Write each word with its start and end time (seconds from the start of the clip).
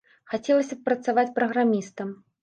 Хацелася 0.31 0.77
б 0.79 0.79
працаваць 0.87 1.33
праграмістам. 1.35 2.09